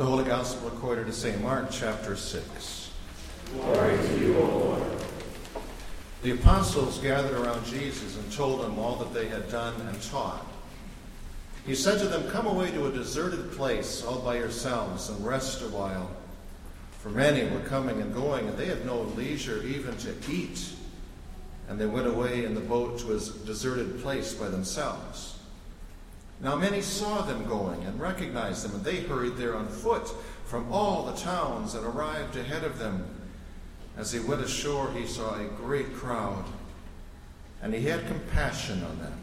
The 0.00 0.06
Holy 0.06 0.24
Gospel 0.24 0.68
according 0.68 1.04
to 1.04 1.12
St. 1.12 1.42
Mark, 1.42 1.68
chapter 1.70 2.16
6. 2.16 2.90
Glory 3.52 3.98
to 3.98 4.18
you, 4.18 4.38
O 4.38 4.46
Lord. 4.46 4.82
The 6.22 6.30
apostles 6.30 6.96
gathered 7.00 7.38
around 7.38 7.66
Jesus 7.66 8.16
and 8.16 8.32
told 8.32 8.64
him 8.64 8.78
all 8.78 8.96
that 8.96 9.12
they 9.12 9.28
had 9.28 9.50
done 9.50 9.78
and 9.78 10.02
taught. 10.04 10.46
He 11.66 11.74
said 11.74 11.98
to 11.98 12.06
them, 12.08 12.30
Come 12.30 12.46
away 12.46 12.70
to 12.70 12.86
a 12.86 12.92
deserted 12.92 13.52
place 13.52 14.02
all 14.02 14.20
by 14.20 14.38
yourselves 14.38 15.10
and 15.10 15.22
rest 15.22 15.60
a 15.60 15.68
while. 15.68 16.10
For 17.00 17.10
many 17.10 17.44
were 17.50 17.60
coming 17.60 18.00
and 18.00 18.14
going, 18.14 18.48
and 18.48 18.56
they 18.56 18.68
had 18.68 18.86
no 18.86 19.02
leisure 19.02 19.62
even 19.64 19.94
to 19.98 20.14
eat. 20.30 20.72
And 21.68 21.78
they 21.78 21.84
went 21.84 22.06
away 22.06 22.46
in 22.46 22.54
the 22.54 22.60
boat 22.62 23.00
to 23.00 23.12
a 23.12 23.20
deserted 23.44 24.00
place 24.00 24.32
by 24.32 24.48
themselves. 24.48 25.39
Now 26.42 26.56
many 26.56 26.80
saw 26.80 27.22
them 27.22 27.46
going 27.46 27.84
and 27.84 28.00
recognized 28.00 28.64
them, 28.64 28.74
and 28.74 28.84
they 28.84 29.00
hurried 29.00 29.36
there 29.36 29.54
on 29.54 29.68
foot 29.68 30.10
from 30.46 30.72
all 30.72 31.04
the 31.04 31.16
towns 31.16 31.74
and 31.74 31.84
arrived 31.84 32.36
ahead 32.36 32.64
of 32.64 32.78
them. 32.78 33.04
As 33.96 34.12
he 34.12 34.20
went 34.20 34.40
ashore, 34.40 34.90
he 34.92 35.06
saw 35.06 35.34
a 35.34 35.44
great 35.44 35.94
crowd, 35.94 36.44
and 37.60 37.74
he 37.74 37.82
had 37.82 38.06
compassion 38.06 38.82
on 38.82 38.98
them, 39.00 39.18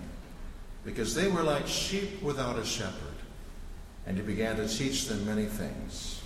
because 0.85 1.15
they 1.15 1.27
were 1.27 1.41
like 1.41 1.67
sheep 1.67 2.21
without 2.21 2.59
a 2.59 2.65
shepherd. 2.65 3.15
And 4.05 4.15
he 4.15 4.23
began 4.23 4.55
to 4.57 4.67
teach 4.67 5.07
them 5.07 5.25
many 5.25 5.45
things. 5.45 6.21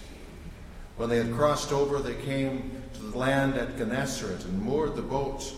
When 0.98 1.10
they 1.10 1.18
had 1.18 1.34
crossed 1.34 1.72
over, 1.72 2.00
they 2.00 2.16
came 2.16 2.84
to 2.94 3.02
the 3.02 3.18
land 3.18 3.56
at 3.56 3.78
Gennesaret 3.78 4.44
and 4.44 4.62
moored 4.62 4.96
the 4.96 5.02
boat. 5.02 5.52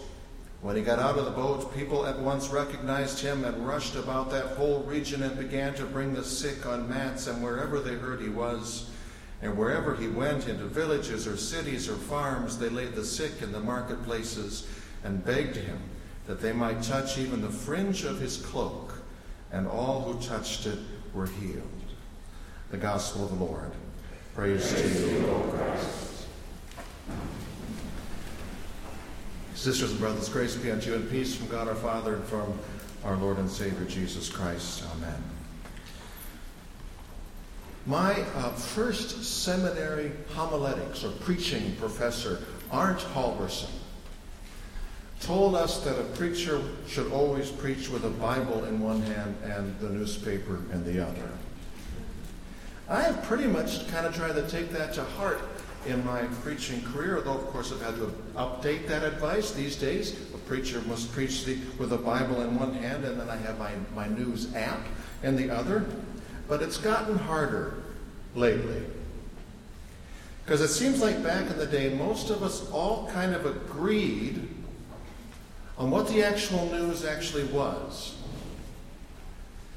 When 0.64 0.78
he 0.78 0.82
got 0.82 1.00
out 1.00 1.18
of 1.18 1.26
the 1.26 1.32
boat, 1.32 1.76
people 1.76 2.06
at 2.06 2.18
once 2.18 2.48
recognized 2.48 3.20
him 3.20 3.44
and 3.44 3.68
rushed 3.68 3.96
about 3.96 4.32
that 4.32 4.56
whole 4.56 4.80
region 4.84 5.22
and 5.22 5.38
began 5.38 5.74
to 5.74 5.84
bring 5.84 6.14
the 6.14 6.24
sick 6.24 6.66
on 6.66 6.88
mats 6.88 7.28
and 7.28 7.44
wherever 7.44 7.82
they 7.82 7.96
heard 7.96 8.22
he 8.22 8.30
was. 8.30 8.90
And 9.42 9.58
wherever 9.58 9.94
he 9.94 10.08
went, 10.08 10.48
into 10.48 10.64
villages 10.64 11.28
or 11.28 11.36
cities 11.36 11.90
or 11.90 11.96
farms, 11.96 12.58
they 12.58 12.70
laid 12.70 12.96
the 12.96 13.04
sick 13.04 13.42
in 13.42 13.52
the 13.52 13.60
marketplaces 13.60 14.66
and 15.04 15.26
begged 15.26 15.58
him 15.58 15.80
that 16.28 16.40
they 16.40 16.54
might 16.54 16.82
touch 16.82 17.18
even 17.18 17.42
the 17.42 17.50
fringe 17.50 18.06
of 18.06 18.22
his 18.22 18.38
cloak. 18.38 18.94
And 19.52 19.68
all 19.68 20.00
who 20.04 20.26
touched 20.26 20.66
it 20.66 20.80
were 21.14 21.28
healed. 21.28 21.68
The 22.72 22.78
Gospel 22.78 23.26
of 23.26 23.38
the 23.38 23.44
Lord. 23.44 23.72
Praise, 24.34 24.72
Praise 24.72 24.94
to 24.94 25.12
you, 25.12 25.28
O 25.28 25.42
Christ. 25.42 26.28
Sisters 29.64 29.92
and 29.92 30.00
brothers, 30.02 30.28
grace 30.28 30.58
be 30.58 30.72
unto 30.72 30.90
you 30.90 30.98
and 30.98 31.10
peace 31.10 31.34
from 31.34 31.48
God 31.48 31.70
our 31.70 31.76
Father 31.76 32.16
and 32.16 32.24
from 32.26 32.60
our 33.06 33.16
Lord 33.16 33.38
and 33.38 33.50
Savior 33.50 33.86
Jesus 33.86 34.28
Christ. 34.28 34.84
Amen. 34.98 35.24
My 37.86 38.12
uh, 38.12 38.50
first 38.50 39.24
seminary 39.24 40.12
homiletics 40.36 41.06
or 41.06 41.12
preaching 41.12 41.78
professor, 41.78 42.44
Arndt 42.72 43.00
Halverson, 43.14 43.70
told 45.22 45.56
us 45.56 45.82
that 45.86 45.98
a 45.98 46.04
preacher 46.18 46.62
should 46.86 47.10
always 47.14 47.50
preach 47.50 47.88
with 47.88 48.04
a 48.04 48.10
Bible 48.10 48.66
in 48.66 48.82
one 48.82 49.02
hand 49.04 49.34
and 49.46 49.80
the 49.80 49.88
newspaper 49.88 50.60
in 50.74 50.84
the 50.84 51.02
other. 51.02 51.30
I 52.90 53.02
have 53.04 53.24
pretty 53.24 53.48
much 53.48 53.88
kind 53.88 54.06
of 54.06 54.14
tried 54.14 54.36
to 54.36 54.46
take 54.50 54.72
that 54.72 54.92
to 54.96 55.06
heart 55.06 55.40
in 55.86 56.06
my 56.06 56.24
preaching 56.42 56.82
career, 56.84 57.22
though 57.22 57.34
of 57.34 57.48
course 57.48 57.72
I've 57.72 57.82
had 57.82 57.96
to 57.96 58.14
update 58.36 58.88
that 58.88 59.04
advice 59.04 59.52
these 59.52 59.76
days. 59.76 60.14
A 60.34 60.38
preacher 60.40 60.82
must 60.82 61.12
preach 61.12 61.46
the, 61.46 61.58
with 61.78 61.94
a 61.94 61.98
Bible 61.98 62.42
in 62.42 62.58
one 62.58 62.74
hand, 62.74 63.04
and 63.06 63.20
then 63.20 63.30
I 63.30 63.38
have 63.38 63.60
my, 63.60 63.72
my 63.96 64.08
news 64.08 64.54
app 64.56 64.80
in 65.24 65.36
the 65.36 65.50
other. 65.50 65.86
But 66.48 66.62
it's 66.62 66.78
gotten 66.78 67.18
harder 67.18 67.76
lately. 68.36 68.84
Because 70.44 70.62
it 70.62 70.70
seems 70.70 71.02
like 71.02 71.24
back 71.24 71.50
in 71.50 71.58
the 71.58 71.66
day, 71.66 71.94
most 71.94 72.30
of 72.30 72.44
us 72.44 72.70
all 72.72 73.10
kind 73.12 73.34
of 73.34 73.46
agreed 73.46 74.48
on 75.78 75.90
what 75.90 76.08
the 76.10 76.24
actual 76.24 76.66
news 76.68 77.06
actually 77.06 77.46
was. 77.46 78.16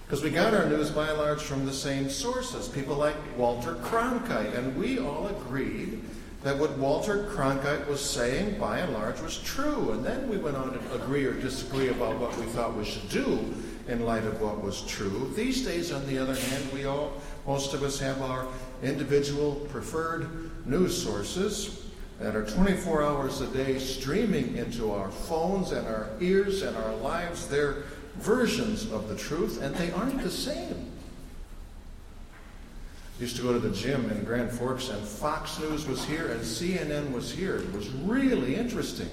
Because 0.06 0.22
we 0.22 0.30
got 0.30 0.54
our 0.54 0.66
news 0.66 0.88
by 0.88 1.08
and 1.08 1.18
large 1.18 1.40
from 1.40 1.66
the 1.66 1.72
same 1.72 2.08
sources, 2.08 2.68
people 2.68 2.94
like 2.94 3.16
Walter 3.36 3.74
Cronkite, 3.74 4.56
and 4.56 4.76
we 4.76 5.00
all 5.00 5.26
agreed 5.26 6.00
that 6.44 6.56
what 6.56 6.78
Walter 6.78 7.24
Cronkite 7.24 7.88
was 7.88 8.00
saying 8.00 8.56
by 8.56 8.78
and 8.78 8.92
large 8.92 9.20
was 9.20 9.38
true. 9.42 9.90
And 9.90 10.06
then 10.06 10.28
we 10.28 10.36
went 10.36 10.56
on 10.56 10.72
to 10.72 10.94
agree 10.94 11.24
or 11.24 11.32
disagree 11.32 11.88
about 11.88 12.20
what 12.20 12.36
we 12.38 12.44
thought 12.46 12.76
we 12.76 12.84
should 12.84 13.08
do 13.08 13.52
in 13.88 14.06
light 14.06 14.22
of 14.22 14.40
what 14.40 14.62
was 14.62 14.82
true. 14.82 15.32
These 15.34 15.64
days, 15.64 15.90
on 15.90 16.06
the 16.06 16.18
other 16.18 16.36
hand, 16.36 16.72
we 16.72 16.84
all, 16.84 17.14
most 17.44 17.74
of 17.74 17.82
us 17.82 17.98
have 17.98 18.22
our 18.22 18.46
individual 18.84 19.56
preferred 19.72 20.28
news 20.66 21.02
sources 21.02 21.84
that 22.20 22.36
are 22.36 22.46
24 22.46 23.02
hours 23.02 23.40
a 23.40 23.46
day 23.48 23.80
streaming 23.80 24.56
into 24.56 24.92
our 24.92 25.10
phones 25.10 25.72
and 25.72 25.86
our 25.88 26.08
ears 26.20 26.62
and 26.62 26.76
our 26.76 26.94
lives. 26.96 27.48
They're 27.48 27.82
versions 28.18 28.90
of 28.92 29.08
the 29.08 29.16
truth, 29.16 29.62
and 29.62 29.74
they 29.76 29.90
aren't 29.92 30.22
the 30.22 30.30
same. 30.30 30.90
I 33.18 33.22
used 33.22 33.36
to 33.36 33.42
go 33.42 33.52
to 33.52 33.58
the 33.58 33.74
gym 33.74 34.10
in 34.10 34.24
Grand 34.24 34.50
Forks, 34.50 34.90
and 34.90 35.02
Fox 35.02 35.58
News 35.58 35.86
was 35.86 36.04
here, 36.04 36.28
and 36.28 36.40
CNN 36.40 37.12
was 37.12 37.32
here. 37.32 37.56
It 37.56 37.72
was 37.72 37.88
really 37.88 38.56
interesting. 38.56 39.08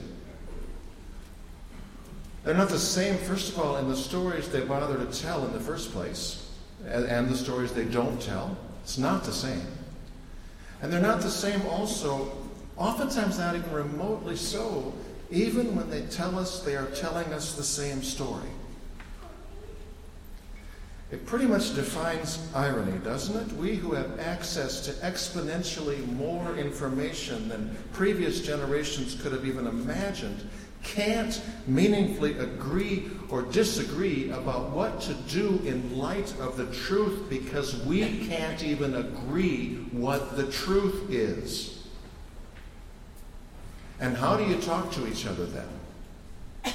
They're 2.43 2.53
not 2.53 2.69
the 2.69 2.77
same, 2.77 3.17
first 3.17 3.53
of 3.53 3.59
all, 3.59 3.77
in 3.77 3.87
the 3.87 3.95
stories 3.95 4.49
they 4.49 4.61
bother 4.61 4.97
to 4.97 5.21
tell 5.21 5.45
in 5.45 5.53
the 5.53 5.59
first 5.59 5.93
place, 5.93 6.49
and 6.85 7.29
the 7.29 7.37
stories 7.37 7.71
they 7.71 7.85
don't 7.85 8.21
tell. 8.21 8.57
It's 8.83 8.97
not 8.97 9.23
the 9.23 9.31
same. 9.31 9.65
And 10.81 10.91
they're 10.91 10.99
not 10.99 11.21
the 11.21 11.31
same 11.31 11.61
also, 11.67 12.29
oftentimes 12.75 13.39
not 13.39 13.55
even 13.55 13.71
remotely 13.71 14.35
so, 14.35 14.93
even 15.31 15.73
when 15.77 15.89
they 15.89 16.01
tell 16.07 16.37
us 16.37 16.59
they 16.59 16.75
are 16.75 16.87
telling 16.87 17.31
us 17.31 17.55
the 17.55 17.63
same 17.63 18.03
story. 18.03 18.49
It 21.13 21.27
pretty 21.27 21.45
much 21.45 21.75
defines 21.75 22.39
irony, 22.55 22.97
doesn't 23.03 23.39
it? 23.39 23.55
We 23.55 23.75
who 23.75 23.91
have 23.91 24.19
access 24.19 24.81
to 24.87 24.91
exponentially 24.93 26.07
more 26.13 26.55
information 26.55 27.47
than 27.49 27.77
previous 27.93 28.41
generations 28.41 29.13
could 29.21 29.31
have 29.31 29.45
even 29.45 29.67
imagined 29.67 30.49
can't 30.81 31.39
meaningfully 31.67 32.35
agree 32.39 33.11
or 33.29 33.43
disagree 33.43 34.31
about 34.31 34.71
what 34.71 35.01
to 35.01 35.13
do 35.13 35.61
in 35.65 35.95
light 35.95 36.33
of 36.39 36.57
the 36.57 36.65
truth 36.73 37.29
because 37.29 37.77
we 37.85 38.25
can't 38.27 38.63
even 38.63 38.95
agree 38.95 39.75
what 39.91 40.35
the 40.35 40.51
truth 40.51 41.11
is. 41.11 41.87
And 43.99 44.17
how 44.17 44.35
do 44.35 44.45
you 44.45 44.57
talk 44.57 44.91
to 44.93 45.07
each 45.07 45.27
other 45.27 45.45
then? 45.45 45.67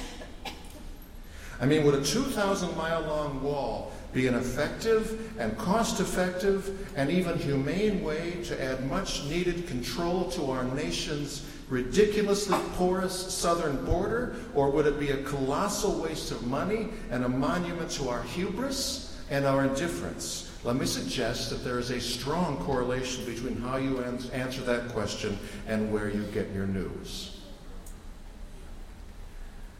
I 1.59 1.65
mean, 1.65 1.83
would 1.83 1.95
a 1.95 2.05
2,000 2.05 2.77
mile 2.77 3.01
long 3.01 3.43
wall 3.43 3.91
be 4.13 4.27
an 4.27 4.35
effective 4.35 5.33
and 5.39 5.57
cost 5.57 5.99
effective 5.99 6.89
and 6.95 7.09
even 7.09 7.37
humane 7.37 8.03
way 8.03 8.41
to 8.43 8.63
add 8.63 8.89
much 8.89 9.23
needed 9.25 9.67
control 9.67 10.29
to 10.31 10.51
our 10.51 10.63
nation's 10.63 11.45
ridiculously 11.69 12.57
porous 12.73 13.13
southern 13.33 13.85
border? 13.85 14.35
Or 14.55 14.71
would 14.71 14.87
it 14.87 14.99
be 14.99 15.11
a 15.11 15.23
colossal 15.23 16.01
waste 16.01 16.31
of 16.31 16.45
money 16.47 16.89
and 17.11 17.23
a 17.23 17.29
monument 17.29 17.91
to 17.91 18.09
our 18.09 18.23
hubris 18.23 19.17
and 19.29 19.45
our 19.45 19.63
indifference? 19.63 20.51
Let 20.63 20.75
me 20.75 20.85
suggest 20.85 21.49
that 21.51 21.63
there 21.63 21.79
is 21.79 21.91
a 21.91 22.01
strong 22.01 22.57
correlation 22.57 23.23
between 23.25 23.61
how 23.61 23.77
you 23.77 24.03
answer 24.03 24.61
that 24.61 24.89
question 24.89 25.37
and 25.67 25.91
where 25.91 26.09
you 26.09 26.23
get 26.33 26.51
your 26.51 26.67
news. 26.67 27.38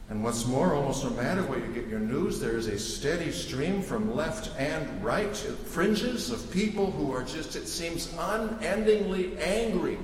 And 0.10 0.24
what's 0.24 0.48
more, 0.48 0.74
almost 0.74 1.04
no 1.04 1.12
matter 1.12 1.44
where 1.44 1.60
you 1.60 1.72
get 1.72 1.88
your 1.88 2.00
news, 2.00 2.40
there 2.40 2.58
is 2.58 2.68
a 2.68 2.80
steady 2.80 3.32
stream 3.32 3.82
from 3.82 4.16
left 4.16 4.50
and 4.60 5.04
right 5.04 5.36
fringes 5.36 6.32
of 6.32 6.52
people 6.52 6.90
who 6.90 7.12
are 7.12 7.24
just, 7.24 7.56
it 7.56 7.68
seems, 7.68 8.12
unendingly 8.18 9.38
angry 9.38 10.00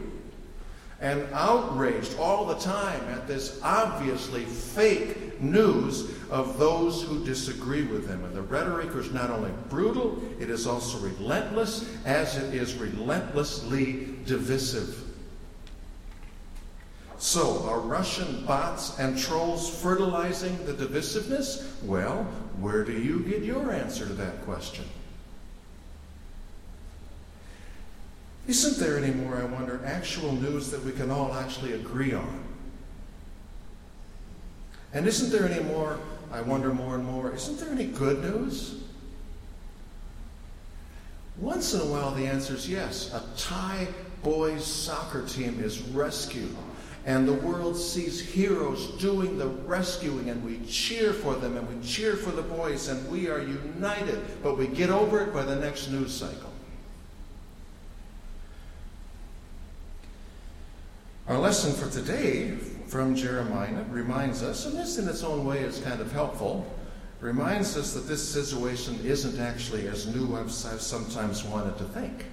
and 1.02 1.28
outraged 1.34 2.18
all 2.18 2.46
the 2.46 2.56
time 2.56 3.04
at 3.10 3.28
this 3.28 3.60
obviously 3.64 4.46
fake 4.46 5.42
news 5.42 6.10
of 6.30 6.58
those 6.58 7.04
who 7.04 7.24
disagree 7.26 7.84
with 7.84 8.08
them. 8.08 8.24
And 8.24 8.34
the 8.34 8.42
rhetoric 8.42 8.96
is 8.96 9.12
not 9.12 9.30
only 9.30 9.52
brutal, 9.70 10.22
it 10.40 10.50
is 10.50 10.68
also 10.68 11.00
relentless, 11.00 11.90
as 12.06 12.38
it 12.38 12.54
is 12.54 12.76
relentlessly 12.76 14.16
divisive. 14.26 15.05
So, 17.26 17.68
are 17.68 17.80
Russian 17.80 18.46
bots 18.46 19.00
and 19.00 19.18
trolls 19.18 19.68
fertilizing 19.82 20.64
the 20.68 20.74
divisiveness? 20.74 21.66
Well, 21.82 22.24
where 22.60 22.84
do 22.84 22.92
you 22.92 23.22
get 23.22 23.42
your 23.42 23.72
answer 23.72 24.06
to 24.06 24.14
that 24.14 24.46
question? 24.46 24.86
Isn't 28.48 28.78
there 28.78 29.04
anymore, 29.04 29.38
I 29.38 29.46
wonder, 29.46 29.82
actual 29.84 30.34
news 30.34 30.70
that 30.70 30.86
we 30.86 30.92
can 30.92 31.10
all 31.10 31.34
actually 31.34 31.74
agree 31.74 32.14
on? 32.14 32.44
And 34.94 35.08
isn't 35.08 35.32
there 35.32 35.52
any 35.52 35.64
more, 35.64 35.98
I 36.32 36.42
wonder 36.42 36.76
more 36.76 36.94
and 36.94 37.04
more, 37.04 37.34
isn't 37.34 37.60
there 37.60 37.72
any 37.72 37.88
good 37.88 38.22
news? 38.22 38.84
Once 41.40 41.74
in 41.74 41.82
a 41.82 41.86
while, 41.86 42.12
the 42.12 42.28
answer 42.28 42.54
is 42.54 42.70
yes. 42.70 43.12
A 43.16 43.24
Thai 43.36 43.88
boys 44.22 44.64
soccer 44.64 45.26
team 45.26 45.60
is 45.60 45.82
rescued, 45.82 46.56
and 47.06 47.28
the 47.28 47.34
world 47.34 47.78
sees 47.78 48.20
heroes 48.20 48.88
doing 49.00 49.38
the 49.38 49.48
rescuing, 49.48 50.30
and 50.30 50.44
we 50.44 50.60
cheer 50.66 51.14
for 51.14 51.36
them, 51.36 51.56
and 51.56 51.68
we 51.70 51.88
cheer 51.88 52.16
for 52.16 52.32
the 52.32 52.42
boys, 52.42 52.88
and 52.88 53.10
we 53.12 53.30
are 53.30 53.40
united, 53.40 54.20
but 54.42 54.58
we 54.58 54.68
get 54.68 54.90
over 54.90 55.22
it 55.22 55.32
by 55.32 55.44
the 55.44 55.56
next 55.56 55.90
news 55.90 56.12
cycle. 56.12 56.52
Our 61.28 61.38
lesson 61.38 61.74
for 61.74 61.92
today 61.92 62.56
from 62.88 63.16
Jeremiah 63.16 63.84
reminds 63.90 64.42
us, 64.42 64.66
and 64.66 64.76
this 64.76 64.98
in 64.98 65.08
its 65.08 65.24
own 65.24 65.46
way 65.46 65.60
is 65.60 65.80
kind 65.80 66.02
of 66.02 66.12
helpful, 66.12 66.66
reminds 67.20 67.78
us 67.78 67.94
that 67.94 68.08
this 68.08 68.28
situation 68.28 69.00
isn't 69.04 69.40
actually 69.40 69.88
as 69.88 70.08
new 70.08 70.36
as 70.38 70.66
I've 70.66 70.82
sometimes 70.82 71.44
wanted 71.44 71.78
to 71.78 71.84
think. 71.86 72.26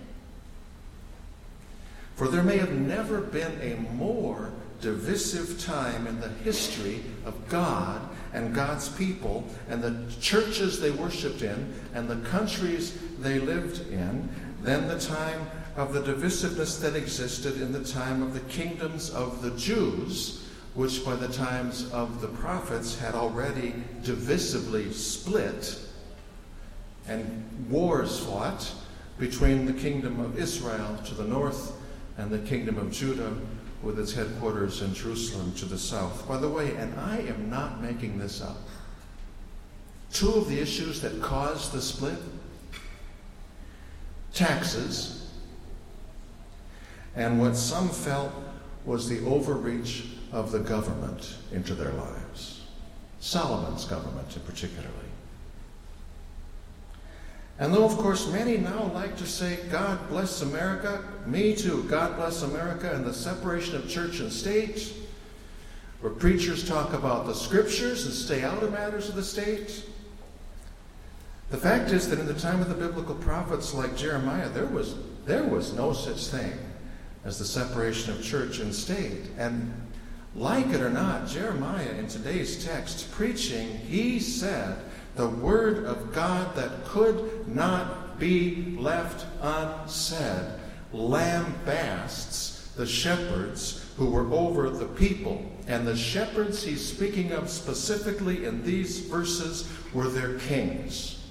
For 2.23 2.29
there 2.29 2.45
may 2.45 2.59
have 2.59 2.71
never 2.71 3.21
been 3.21 3.61
a 3.61 3.75
more 3.95 4.53
divisive 4.81 5.61
time 5.61 6.07
in 6.07 6.21
the 6.21 6.29
history 6.29 7.03
of 7.27 7.49
God 7.49 8.01
and 8.33 8.55
God's 8.55 8.89
people 8.91 9.45
and 9.69 9.83
the 9.83 10.09
churches 10.21 10.79
they 10.79 10.93
worshiped 10.93 11.43
in 11.43 11.75
and 11.95 12.09
the 12.09 12.29
countries 12.29 12.97
they 13.19 13.41
lived 13.41 13.91
in 13.91 14.29
than 14.63 14.87
the 14.87 15.01
time 15.01 15.51
of 15.75 15.93
the 15.93 16.01
divisiveness 16.01 16.81
that 16.83 16.95
existed 16.95 17.61
in 17.61 17.73
the 17.73 17.83
time 17.83 18.23
of 18.23 18.35
the 18.35 18.53
kingdoms 18.53 19.11
of 19.11 19.43
the 19.43 19.51
Jews, 19.59 20.47
which 20.75 21.05
by 21.05 21.17
the 21.17 21.27
times 21.27 21.91
of 21.91 22.21
the 22.21 22.29
prophets 22.29 22.97
had 22.97 23.17
already 23.17 23.75
divisively 24.05 24.93
split 24.93 25.77
and 27.09 27.69
wars 27.69 28.21
fought 28.21 28.71
between 29.19 29.67
the 29.67 29.73
kingdom 29.73 30.21
of 30.21 30.39
Israel 30.39 30.97
to 31.05 31.15
the 31.15 31.25
north 31.25 31.82
and 32.19 32.31
the 32.31 32.39
kingdom 32.41 32.79
of 32.79 32.91
Judah 32.91 33.35
with 33.83 33.99
its 33.99 34.13
headquarters 34.13 34.83
in 34.83 34.95
Jerusalem 34.95 35.53
to 35.57 35.65
the 35.65 35.79
south. 35.79 36.27
By 36.29 36.39
the 36.39 36.49
way, 36.49 36.77
and 36.77 36.99
I 37.01 37.19
am 37.19 37.51
not 37.51 37.83
making 37.83 38.19
this 38.19 38.41
up, 38.41 38.59
two 40.13 40.33
of 40.33 40.49
the 40.49 40.59
issues 40.59 41.01
that 41.01 41.21
caused 41.21 41.73
the 41.73 41.83
split 41.83 42.19
taxes 44.33 45.31
and 47.15 47.41
what 47.41 47.57
some 47.57 47.89
felt 47.89 48.33
was 48.85 49.09
the 49.09 49.25
overreach 49.27 50.07
of 50.33 50.51
the 50.51 50.59
government 50.59 51.37
into 51.53 51.75
their 51.75 51.93
lives. 51.93 52.63
Solomon's 53.21 53.85
government, 53.85 54.35
in 54.35 54.43
particularly. 54.43 55.12
And 57.63 57.73
though, 57.73 57.85
of 57.85 57.97
course, 57.97 58.27
many 58.33 58.57
now 58.57 58.91
like 58.93 59.17
to 59.19 59.25
say, 59.25 59.57
God 59.71 60.09
bless 60.09 60.43
America, 60.43 61.01
me 61.27 61.55
too, 61.55 61.85
God 61.85 62.17
bless 62.17 62.43
America, 62.43 62.93
and 62.93 63.05
the 63.05 63.15
separation 63.15 63.77
of 63.77 63.89
church 63.89 64.19
and 64.19 64.33
state, 64.33 64.93
where 66.01 66.13
preachers 66.13 66.69
talk 66.69 66.93
about 66.93 67.25
the 67.25 67.33
scriptures 67.33 68.05
and 68.05 68.13
stay 68.13 68.43
out 68.43 68.65
of 68.65 68.73
matters 68.73 69.09
of 69.09 69.15
the 69.15 69.23
state. 69.23 69.85
The 71.51 71.57
fact 71.57 71.93
is 71.93 72.11
that 72.11 72.19
in 72.19 72.27
the 72.27 72.35
time 72.35 72.61
of 72.61 72.69
the 72.69 72.75
biblical 72.75 73.15
prophets 73.15 73.73
like 73.73 73.97
Jeremiah, 73.97 74.49
there 74.49 74.67
was, 74.67 74.97
there 75.25 75.45
was 75.45 75.73
no 75.73 75.93
such 75.93 76.27
thing 76.27 76.59
as 77.25 77.39
the 77.39 77.45
separation 77.45 78.13
of 78.13 78.25
church 78.25 78.59
and 78.59 78.75
state. 78.75 79.31
And 79.39 79.73
like 80.35 80.67
it 80.71 80.81
or 80.81 80.91
not, 80.91 81.29
Jeremiah 81.29 81.93
in 81.93 82.09
today's 82.09 82.65
text 82.65 83.13
preaching, 83.13 83.69
he 83.69 84.19
said 84.19 84.79
the 85.17 85.29
word 85.29 85.85
of 85.85 86.13
God 86.13 86.55
that 86.57 86.85
could 86.85 87.47
not 87.49 88.19
be 88.19 88.77
left 88.79 89.27
unsaid 89.41 90.59
lambasts 90.93 92.53
the 92.77 92.87
shepherds 92.87 93.87
who 93.97 94.11
were 94.11 94.31
over 94.33 94.71
the 94.71 94.87
people. 94.87 95.45
And 95.67 95.87
the 95.87 95.97
shepherds 95.97 96.63
he's 96.63 96.85
speaking 96.85 97.33
of 97.33 97.49
specifically 97.51 98.45
in 98.45 98.65
these 98.65 99.01
verses 99.01 99.71
were 99.93 100.09
their 100.09 100.39
kings, 100.39 101.23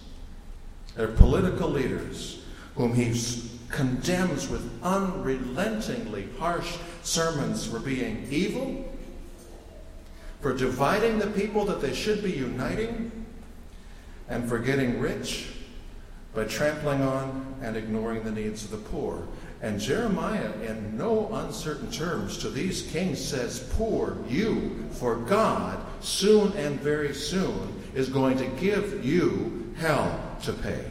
their 0.95 1.07
political 1.07 1.69
leaders, 1.69 2.43
whom 2.75 2.93
he 2.93 3.13
condemns 3.69 4.49
with 4.49 4.69
unrelentingly 4.83 6.29
harsh 6.37 6.77
sermons 7.03 7.65
for 7.65 7.79
being 7.79 8.27
evil, 8.29 8.87
for 10.41 10.55
dividing 10.55 11.19
the 11.19 11.27
people 11.27 11.65
that 11.65 11.81
they 11.81 11.93
should 11.93 12.23
be 12.23 12.31
uniting, 12.31 13.20
and 14.31 14.47
for 14.47 14.57
getting 14.57 14.99
rich 14.99 15.49
by 16.33 16.45
trampling 16.45 17.01
on 17.01 17.53
and 17.61 17.75
ignoring 17.75 18.23
the 18.23 18.31
needs 18.31 18.63
of 18.63 18.71
the 18.71 18.77
poor. 18.77 19.27
And 19.61 19.79
Jeremiah, 19.79 20.53
in 20.63 20.97
no 20.97 21.31
uncertain 21.33 21.91
terms, 21.91 22.37
to 22.39 22.49
these 22.49 22.81
kings 22.81 23.23
says, 23.23 23.69
Poor 23.73 24.17
you, 24.27 24.87
for 24.93 25.17
God, 25.17 25.85
soon 25.99 26.53
and 26.53 26.79
very 26.79 27.13
soon, 27.13 27.79
is 27.93 28.09
going 28.09 28.37
to 28.37 28.47
give 28.59 29.05
you 29.05 29.73
hell 29.77 30.19
to 30.43 30.53
pay. 30.53 30.85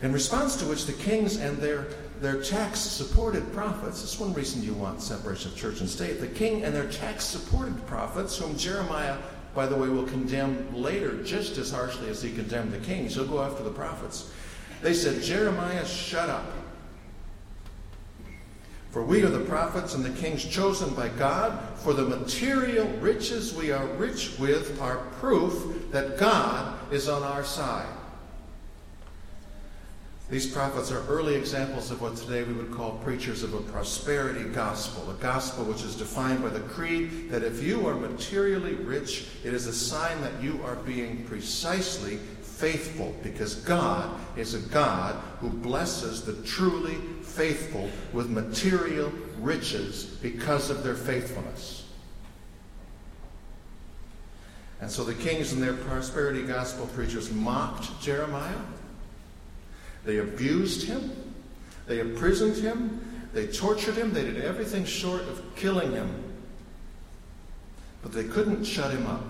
In 0.00 0.12
response 0.12 0.56
to 0.56 0.66
which 0.66 0.86
the 0.86 0.92
kings 0.92 1.38
and 1.38 1.56
their, 1.56 1.86
their 2.20 2.40
tax 2.40 2.78
supported 2.78 3.52
prophets, 3.52 4.02
this 4.02 4.14
is 4.14 4.20
one 4.20 4.32
reason 4.32 4.62
you 4.62 4.74
want 4.74 5.02
separation 5.02 5.50
of 5.50 5.56
church 5.56 5.80
and 5.80 5.90
state, 5.90 6.20
the 6.20 6.28
king 6.28 6.62
and 6.62 6.72
their 6.72 6.88
tax 6.88 7.24
supported 7.24 7.84
prophets, 7.86 8.38
whom 8.38 8.56
Jeremiah, 8.56 9.16
by 9.58 9.66
the 9.66 9.74
way, 9.74 9.88
will 9.88 10.06
condemn 10.06 10.72
later 10.72 11.20
just 11.24 11.58
as 11.58 11.72
harshly 11.72 12.08
as 12.08 12.22
he 12.22 12.30
condemned 12.30 12.70
the 12.70 12.78
kings, 12.78 13.16
he'll 13.16 13.26
go 13.26 13.42
after 13.42 13.64
the 13.64 13.70
prophets. 13.72 14.30
They 14.82 14.94
said, 14.94 15.20
Jeremiah, 15.20 15.84
shut 15.84 16.30
up. 16.30 16.46
For 18.92 19.02
we 19.02 19.24
are 19.24 19.28
the 19.28 19.44
prophets 19.46 19.96
and 19.96 20.04
the 20.04 20.10
kings 20.10 20.44
chosen 20.44 20.94
by 20.94 21.08
God, 21.08 21.58
for 21.74 21.92
the 21.92 22.04
material 22.04 22.86
riches 23.00 23.52
we 23.52 23.72
are 23.72 23.84
rich 23.96 24.38
with 24.38 24.80
are 24.80 24.98
proof 25.18 25.90
that 25.90 26.18
God 26.18 26.78
is 26.92 27.08
on 27.08 27.24
our 27.24 27.42
side. 27.42 27.97
These 30.30 30.48
prophets 30.48 30.92
are 30.92 31.06
early 31.06 31.36
examples 31.36 31.90
of 31.90 32.02
what 32.02 32.16
today 32.16 32.42
we 32.42 32.52
would 32.52 32.70
call 32.70 32.98
preachers 32.98 33.42
of 33.42 33.54
a 33.54 33.60
prosperity 33.62 34.44
gospel, 34.44 35.10
a 35.10 35.14
gospel 35.14 35.64
which 35.64 35.82
is 35.82 35.96
defined 35.96 36.42
by 36.42 36.50
the 36.50 36.60
creed 36.60 37.30
that 37.30 37.42
if 37.42 37.62
you 37.62 37.86
are 37.88 37.94
materially 37.94 38.74
rich, 38.74 39.26
it 39.42 39.54
is 39.54 39.66
a 39.66 39.72
sign 39.72 40.20
that 40.20 40.42
you 40.42 40.60
are 40.64 40.76
being 40.76 41.24
precisely 41.24 42.18
faithful 42.42 43.16
because 43.22 43.54
God 43.54 44.20
is 44.36 44.52
a 44.52 44.58
God 44.68 45.14
who 45.40 45.48
blesses 45.48 46.22
the 46.22 46.34
truly 46.42 46.96
faithful 47.22 47.88
with 48.12 48.28
material 48.28 49.10
riches 49.38 50.04
because 50.20 50.68
of 50.68 50.82
their 50.82 50.94
faithfulness. 50.94 51.86
And 54.82 54.90
so 54.90 55.04
the 55.04 55.14
kings 55.14 55.54
and 55.54 55.62
their 55.62 55.72
prosperity 55.72 56.42
gospel 56.42 56.86
preachers 56.88 57.32
mocked 57.32 57.98
Jeremiah 58.02 58.58
they 60.04 60.18
abused 60.18 60.86
him. 60.86 61.10
They 61.86 62.00
imprisoned 62.00 62.56
him. 62.56 63.00
They 63.32 63.46
tortured 63.46 63.96
him. 63.96 64.12
They 64.12 64.22
did 64.22 64.42
everything 64.42 64.84
short 64.84 65.22
of 65.22 65.42
killing 65.56 65.92
him. 65.92 66.24
But 68.02 68.12
they 68.12 68.24
couldn't 68.24 68.64
shut 68.64 68.92
him 68.92 69.06
up. 69.06 69.24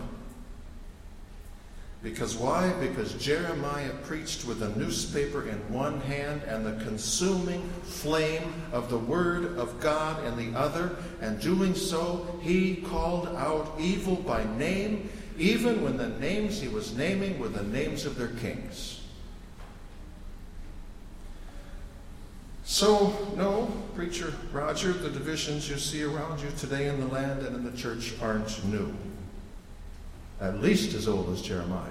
Because 2.00 2.36
why? 2.36 2.72
Because 2.74 3.14
Jeremiah 3.14 3.90
preached 4.04 4.44
with 4.44 4.62
a 4.62 4.76
newspaper 4.78 5.48
in 5.48 5.56
one 5.72 6.00
hand 6.02 6.42
and 6.44 6.64
the 6.64 6.84
consuming 6.84 7.68
flame 7.82 8.54
of 8.72 8.88
the 8.88 8.98
Word 8.98 9.58
of 9.58 9.80
God 9.80 10.24
in 10.24 10.36
the 10.36 10.56
other. 10.56 10.96
And 11.20 11.40
doing 11.40 11.74
so, 11.74 12.38
he 12.40 12.76
called 12.76 13.26
out 13.28 13.74
evil 13.80 14.14
by 14.14 14.44
name, 14.56 15.10
even 15.38 15.82
when 15.82 15.96
the 15.96 16.10
names 16.20 16.60
he 16.60 16.68
was 16.68 16.96
naming 16.96 17.36
were 17.40 17.48
the 17.48 17.64
names 17.64 18.06
of 18.06 18.16
their 18.16 18.28
kings. 18.28 18.97
So, 22.78 23.12
no, 23.36 23.66
Preacher 23.96 24.32
Roger, 24.52 24.92
the 24.92 25.10
divisions 25.10 25.68
you 25.68 25.78
see 25.78 26.04
around 26.04 26.40
you 26.40 26.48
today 26.56 26.86
in 26.86 27.00
the 27.00 27.08
land 27.08 27.42
and 27.42 27.56
in 27.56 27.64
the 27.64 27.76
church 27.76 28.14
aren't 28.22 28.64
new. 28.66 28.94
At 30.40 30.62
least 30.62 30.94
as 30.94 31.08
old 31.08 31.28
as 31.30 31.42
Jeremiah 31.42 31.90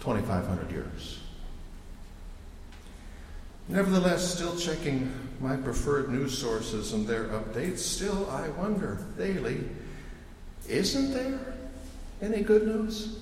2,500 0.00 0.70
years. 0.70 1.20
Nevertheless, 3.68 4.34
still 4.34 4.54
checking 4.54 5.10
my 5.40 5.56
preferred 5.56 6.10
news 6.10 6.36
sources 6.36 6.92
and 6.92 7.06
their 7.06 7.28
updates, 7.28 7.78
still 7.78 8.28
I 8.28 8.50
wonder 8.50 8.98
daily 9.16 9.64
isn't 10.68 11.14
there 11.14 11.54
any 12.20 12.42
good 12.42 12.66
news? 12.66 13.20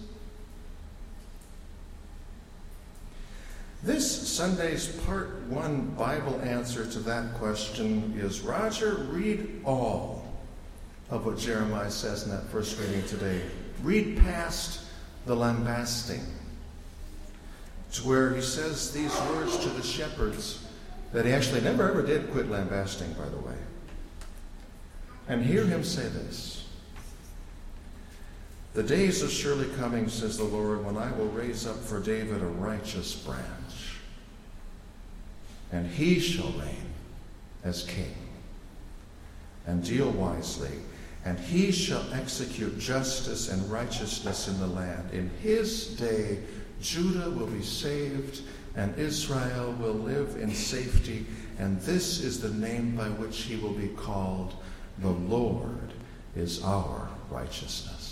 This 3.85 4.29
Sunday's 4.29 4.87
part 5.05 5.43
one 5.49 5.89
Bible 5.91 6.41
answer 6.41 6.87
to 6.87 7.01
that 7.01 7.35
question 7.35 8.19
is 8.19 8.41
Roger, 8.41 8.95
read 9.11 9.61
all 9.63 10.27
of 11.11 11.27
what 11.27 11.37
Jeremiah 11.37 11.91
says 11.91 12.23
in 12.25 12.31
that 12.31 12.49
first 12.49 12.81
reading 12.81 13.07
today. 13.07 13.43
Read 13.83 14.17
past 14.17 14.81
the 15.27 15.37
lambasting 15.37 16.25
to 17.93 18.09
where 18.09 18.35
he 18.35 18.41
says 18.41 18.91
these 18.91 19.15
words 19.29 19.59
to 19.59 19.69
the 19.69 19.83
shepherds 19.83 20.65
that 21.13 21.27
he 21.27 21.33
actually 21.33 21.61
never 21.61 21.87
ever 21.87 22.01
did 22.01 22.33
quit 22.33 22.51
lambasting, 22.51 23.13
by 23.13 23.29
the 23.29 23.37
way. 23.37 23.57
And 25.29 25.45
hear 25.45 25.67
him 25.67 25.85
say 25.85 26.09
this 26.09 26.65
The 28.73 28.83
days 28.83 29.23
are 29.23 29.29
surely 29.29 29.69
coming, 29.77 30.09
says 30.09 30.39
the 30.39 30.45
Lord, 30.45 30.87
when 30.87 30.97
I 30.97 31.13
will 31.13 31.29
raise 31.29 31.67
up 31.67 31.77
for 31.77 32.01
David 32.01 32.41
a 32.41 32.47
righteous 32.47 33.15
branch, 33.15 33.64
and 35.75 35.89
he 35.89 36.21
shall 36.21 36.53
reign 36.53 36.95
as 37.65 37.83
king 37.83 38.15
and 39.67 39.83
deal 39.83 40.11
wisely, 40.13 40.71
and 41.25 41.37
he 41.37 41.73
shall 41.73 42.05
execute 42.13 42.79
justice 42.79 43.49
and 43.49 43.69
righteousness 43.69 44.47
in 44.47 44.57
the 44.61 44.67
land. 44.69 45.11
In 45.13 45.31
his 45.43 45.89
day, 45.97 46.39
Judah 46.81 47.29
will 47.31 47.49
be 47.49 47.63
saved, 47.63 48.43
and 48.77 48.97
Israel 48.97 49.73
will 49.81 49.95
live 49.95 50.37
in 50.41 50.55
safety, 50.55 51.27
and 51.59 51.81
this 51.81 52.21
is 52.21 52.41
the 52.41 52.51
name 52.51 52.95
by 52.95 53.09
which 53.09 53.43
he 53.43 53.57
will 53.57 53.73
be 53.73 53.89
called 53.89 54.55
the 54.99 55.11
Lord 55.11 55.93
is 56.37 56.63
our 56.63 57.09
righteousness. 57.31 58.04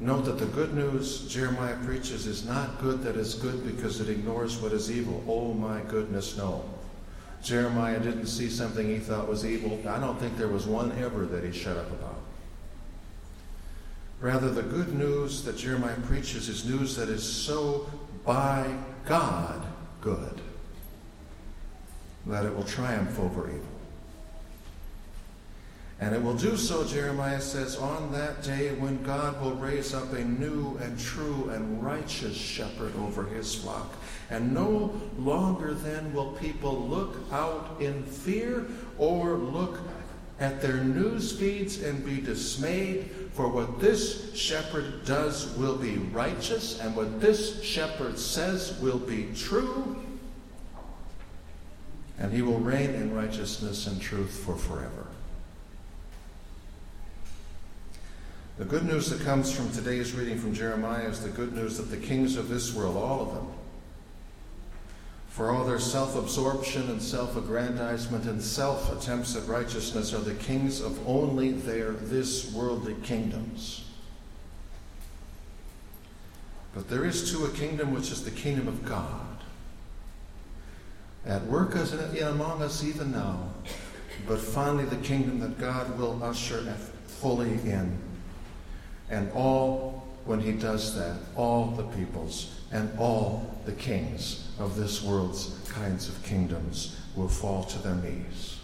Note 0.00 0.26
that 0.26 0.38
the 0.38 0.46
good 0.46 0.74
news 0.74 1.26
Jeremiah 1.28 1.76
preaches 1.84 2.26
is 2.26 2.44
not 2.44 2.80
good 2.80 3.02
that 3.02 3.16
is 3.16 3.34
good 3.34 3.66
because 3.66 4.00
it 4.00 4.08
ignores 4.08 4.58
what 4.58 4.72
is 4.72 4.90
evil. 4.90 5.24
Oh 5.26 5.52
my 5.54 5.80
goodness, 5.88 6.36
no. 6.36 6.64
Jeremiah 7.42 7.98
didn't 7.98 8.26
see 8.26 8.48
something 8.48 8.88
he 8.88 8.98
thought 8.98 9.28
was 9.28 9.44
evil. 9.44 9.80
I 9.88 9.98
don't 9.98 10.18
think 10.18 10.36
there 10.36 10.48
was 10.48 10.66
one 10.66 10.92
ever 10.98 11.26
that 11.26 11.44
he 11.44 11.52
shut 11.52 11.76
up 11.76 11.90
about. 11.90 12.20
Rather, 14.20 14.50
the 14.50 14.62
good 14.62 14.94
news 14.94 15.44
that 15.44 15.56
Jeremiah 15.56 15.98
preaches 16.00 16.48
is 16.48 16.64
news 16.64 16.96
that 16.96 17.08
is 17.08 17.22
so 17.22 17.88
by 18.24 18.76
God 19.04 19.64
good 20.00 20.40
that 22.26 22.44
it 22.44 22.54
will 22.54 22.64
triumph 22.64 23.18
over 23.18 23.48
evil. 23.48 23.77
And 26.00 26.14
it 26.14 26.22
will 26.22 26.34
do 26.34 26.56
so, 26.56 26.84
Jeremiah 26.84 27.40
says, 27.40 27.76
on 27.76 28.12
that 28.12 28.42
day 28.42 28.72
when 28.74 29.02
God 29.02 29.40
will 29.42 29.56
raise 29.56 29.94
up 29.94 30.12
a 30.12 30.24
new 30.24 30.76
and 30.80 30.98
true 30.98 31.50
and 31.52 31.82
righteous 31.82 32.36
shepherd 32.36 32.92
over 33.00 33.24
his 33.24 33.52
flock. 33.54 33.92
And 34.30 34.54
no 34.54 34.92
longer 35.18 35.74
then 35.74 36.12
will 36.12 36.32
people 36.32 36.86
look 36.86 37.16
out 37.32 37.76
in 37.80 38.04
fear 38.04 38.66
or 38.96 39.34
look 39.34 39.80
at 40.38 40.62
their 40.62 40.84
news 40.84 41.36
feeds 41.36 41.82
and 41.82 42.04
be 42.04 42.20
dismayed, 42.20 43.10
for 43.32 43.48
what 43.48 43.80
this 43.80 44.32
shepherd 44.36 45.04
does 45.04 45.52
will 45.56 45.76
be 45.76 45.96
righteous, 45.96 46.78
and 46.78 46.94
what 46.94 47.20
this 47.20 47.60
shepherd 47.64 48.16
says 48.16 48.78
will 48.80 49.00
be 49.00 49.30
true, 49.34 49.96
and 52.18 52.32
he 52.32 52.40
will 52.40 52.60
reign 52.60 52.90
in 52.90 53.12
righteousness 53.12 53.88
and 53.88 54.00
truth 54.00 54.30
for 54.44 54.56
forever. 54.56 55.08
The 58.58 58.64
good 58.64 58.86
news 58.86 59.08
that 59.10 59.20
comes 59.20 59.52
from 59.52 59.70
today's 59.70 60.14
reading 60.14 60.36
from 60.36 60.52
Jeremiah 60.52 61.06
is 61.06 61.22
the 61.22 61.28
good 61.28 61.54
news 61.54 61.76
that 61.76 61.90
the 61.92 61.96
kings 61.96 62.34
of 62.36 62.48
this 62.48 62.74
world, 62.74 62.96
all 62.96 63.20
of 63.20 63.32
them, 63.32 63.46
for 65.28 65.52
all 65.52 65.64
their 65.64 65.78
self 65.78 66.16
absorption 66.16 66.90
and 66.90 67.00
self 67.00 67.36
aggrandizement 67.36 68.24
and 68.24 68.42
self 68.42 68.92
attempts 68.92 69.36
at 69.36 69.46
righteousness, 69.46 70.12
are 70.12 70.18
the 70.18 70.34
kings 70.34 70.80
of 70.80 70.98
only 71.06 71.52
their 71.52 71.92
this 71.92 72.52
worldly 72.52 72.96
kingdoms. 73.04 73.84
But 76.74 76.88
there 76.88 77.04
is 77.04 77.30
too 77.30 77.44
a 77.44 77.50
kingdom 77.50 77.94
which 77.94 78.10
is 78.10 78.24
the 78.24 78.32
kingdom 78.32 78.66
of 78.66 78.84
God, 78.84 79.38
at 81.24 81.46
work 81.46 81.76
as 81.76 81.92
in 81.92 82.26
among 82.26 82.60
us 82.60 82.82
even 82.82 83.12
now, 83.12 83.50
but 84.26 84.40
finally 84.40 84.84
the 84.84 84.96
kingdom 84.96 85.38
that 85.38 85.60
God 85.60 85.96
will 85.96 86.20
usher 86.24 86.60
fully 87.06 87.52
in 87.52 88.07
and 89.10 89.30
all, 89.32 90.06
when 90.24 90.40
he 90.40 90.52
does 90.52 90.94
that, 90.96 91.16
all 91.36 91.66
the 91.66 91.84
peoples 91.84 92.60
and 92.72 92.90
all 92.98 93.58
the 93.64 93.72
kings 93.72 94.50
of 94.58 94.76
this 94.76 95.02
world's 95.02 95.58
kinds 95.70 96.08
of 96.08 96.22
kingdoms 96.22 96.96
will 97.16 97.28
fall 97.28 97.64
to 97.64 97.78
their 97.78 97.94
knees. 97.96 98.58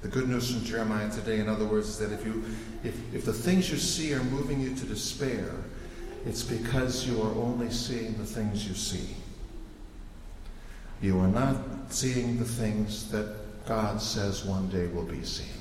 The 0.00 0.08
good 0.08 0.28
news 0.28 0.52
from 0.52 0.64
Jeremiah 0.64 1.10
today, 1.10 1.40
in 1.40 1.48
other 1.48 1.64
words, 1.64 1.88
is 1.88 1.98
that 1.98 2.12
if, 2.12 2.24
you, 2.24 2.44
if, 2.84 3.14
if 3.14 3.24
the 3.24 3.32
things 3.32 3.70
you 3.70 3.76
see 3.76 4.14
are 4.14 4.22
moving 4.24 4.60
you 4.60 4.74
to 4.76 4.86
despair, 4.86 5.50
it's 6.24 6.42
because 6.42 7.06
you 7.06 7.20
are 7.20 7.34
only 7.34 7.70
seeing 7.70 8.16
the 8.16 8.24
things 8.24 8.66
you 8.66 8.74
see. 8.74 9.16
You 11.00 11.18
are 11.18 11.28
not 11.28 11.56
seeing 11.88 12.38
the 12.38 12.44
things 12.44 13.10
that 13.10 13.66
God 13.66 14.00
says 14.00 14.44
one 14.44 14.68
day 14.68 14.86
will 14.86 15.04
be 15.04 15.24
seen. 15.24 15.57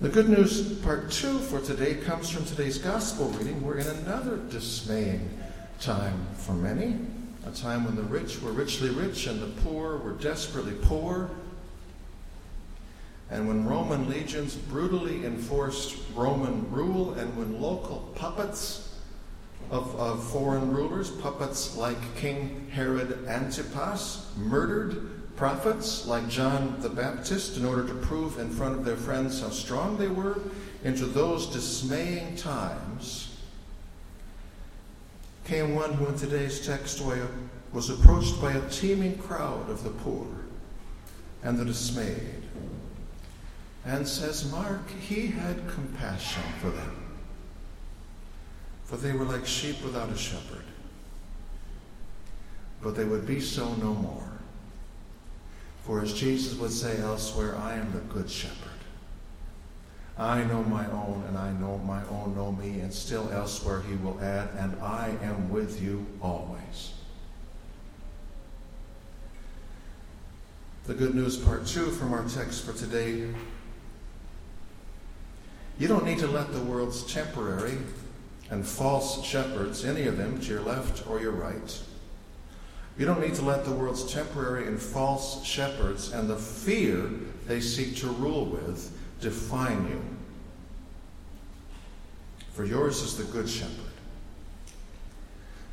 The 0.00 0.08
good 0.08 0.30
news, 0.30 0.78
part 0.78 1.10
two 1.10 1.38
for 1.40 1.60
today, 1.60 1.94
comes 1.94 2.30
from 2.30 2.46
today's 2.46 2.78
gospel 2.78 3.26
reading. 3.32 3.62
We're 3.62 3.80
in 3.80 3.86
another 3.86 4.38
dismaying 4.38 5.28
time 5.78 6.26
for 6.38 6.52
many, 6.52 6.96
a 7.46 7.50
time 7.50 7.84
when 7.84 7.96
the 7.96 8.04
rich 8.04 8.40
were 8.40 8.52
richly 8.52 8.88
rich 8.88 9.26
and 9.26 9.42
the 9.42 9.60
poor 9.60 9.98
were 9.98 10.12
desperately 10.12 10.72
poor, 10.72 11.28
and 13.28 13.46
when 13.46 13.66
Roman 13.66 14.08
legions 14.08 14.54
brutally 14.54 15.26
enforced 15.26 15.98
Roman 16.14 16.72
rule, 16.72 17.12
and 17.12 17.36
when 17.36 17.60
local 17.60 18.10
puppets 18.14 18.96
of, 19.70 19.94
of 19.96 20.26
foreign 20.30 20.72
rulers, 20.72 21.10
puppets 21.10 21.76
like 21.76 21.98
King 22.16 22.68
Herod 22.72 23.26
Antipas, 23.28 24.32
murdered 24.38 25.19
prophets 25.40 26.06
like 26.06 26.28
John 26.28 26.76
the 26.80 26.90
Baptist 26.90 27.56
in 27.56 27.64
order 27.64 27.88
to 27.88 27.94
prove 27.94 28.38
in 28.38 28.50
front 28.50 28.74
of 28.74 28.84
their 28.84 28.98
friends 28.98 29.40
how 29.40 29.48
strong 29.48 29.96
they 29.96 30.06
were 30.06 30.38
into 30.84 31.06
those 31.06 31.46
dismaying 31.46 32.36
times. 32.36 33.38
Came 35.46 35.74
one 35.74 35.94
who 35.94 36.08
in 36.08 36.16
today's 36.16 36.66
text 36.66 37.02
was 37.72 37.88
approached 37.88 38.38
by 38.38 38.52
a 38.52 38.68
teeming 38.68 39.16
crowd 39.16 39.70
of 39.70 39.82
the 39.82 39.88
poor 39.88 40.26
and 41.42 41.56
the 41.56 41.64
dismayed 41.64 42.42
and 43.86 44.06
says 44.06 44.52
mark 44.52 44.90
he 44.90 45.28
had 45.28 45.56
compassion 45.70 46.42
for 46.60 46.68
them 46.68 47.16
for 48.84 48.98
they 48.98 49.12
were 49.12 49.24
like 49.24 49.46
sheep 49.46 49.82
without 49.82 50.10
a 50.10 50.18
shepherd 50.18 50.64
but 52.82 52.94
they 52.94 53.04
would 53.04 53.26
be 53.26 53.40
so 53.40 53.72
no 53.76 53.94
more 53.94 54.29
for 55.90 56.00
as 56.00 56.12
Jesus 56.12 56.56
would 56.56 56.70
say 56.70 57.00
elsewhere, 57.00 57.56
I 57.56 57.74
am 57.74 57.90
the 57.90 57.98
good 57.98 58.30
shepherd. 58.30 58.78
I 60.16 60.44
know 60.44 60.62
my 60.62 60.88
own, 60.88 61.24
and 61.26 61.36
I 61.36 61.50
know 61.50 61.78
my 61.78 62.00
own 62.06 62.36
know 62.36 62.52
me, 62.52 62.78
and 62.78 62.94
still 62.94 63.28
elsewhere 63.32 63.80
he 63.80 63.96
will 63.96 64.20
add, 64.20 64.50
and 64.56 64.80
I 64.80 65.16
am 65.20 65.50
with 65.50 65.82
you 65.82 66.06
always. 66.22 66.92
The 70.86 70.94
good 70.94 71.16
news, 71.16 71.36
part 71.36 71.66
two 71.66 71.86
from 71.86 72.12
our 72.12 72.22
text 72.28 72.64
for 72.64 72.72
today. 72.72 73.26
You 75.76 75.88
don't 75.88 76.04
need 76.04 76.20
to 76.20 76.28
let 76.28 76.52
the 76.52 76.60
world's 76.60 77.02
temporary 77.12 77.78
and 78.48 78.64
false 78.64 79.24
shepherds, 79.24 79.84
any 79.84 80.06
of 80.06 80.18
them, 80.18 80.40
to 80.40 80.46
your 80.46 80.62
left 80.62 81.04
or 81.10 81.20
your 81.20 81.32
right, 81.32 81.82
you 83.00 83.06
don't 83.06 83.22
need 83.22 83.34
to 83.34 83.42
let 83.42 83.64
the 83.64 83.70
world's 83.72 84.12
temporary 84.12 84.66
and 84.66 84.78
false 84.78 85.42
shepherds 85.42 86.12
and 86.12 86.28
the 86.28 86.36
fear 86.36 87.10
they 87.46 87.58
seek 87.58 87.96
to 87.96 88.08
rule 88.08 88.44
with 88.44 88.92
define 89.22 89.88
you. 89.88 90.02
For 92.52 92.66
yours 92.66 93.00
is 93.00 93.16
the 93.16 93.24
Good 93.24 93.48
Shepherd, 93.48 93.94